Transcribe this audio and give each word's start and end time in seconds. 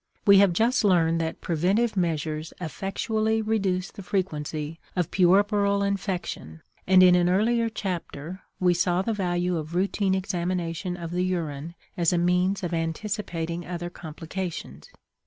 We 0.25 0.39
have 0.39 0.51
just 0.51 0.83
learned 0.83 1.21
that 1.21 1.41
preventive 1.41 1.95
measures 1.95 2.53
effectually 2.59 3.39
reduce 3.39 3.91
the 3.91 4.01
frequency 4.01 4.79
of 4.95 5.11
puerperal 5.11 5.83
infection, 5.83 6.63
and 6.87 7.03
in 7.03 7.13
an 7.13 7.29
earlier 7.29 7.69
chapter 7.69 8.41
we 8.59 8.73
saw 8.73 9.03
the 9.03 9.13
value 9.13 9.57
of 9.57 9.75
routine 9.75 10.15
examination 10.15 10.97
of 10.97 11.11
the 11.11 11.21
urine 11.21 11.75
as 11.97 12.11
a 12.11 12.17
means 12.17 12.63
of 12.63 12.73
anticipating 12.73 13.63
other 13.67 13.91
complications. 13.91 14.89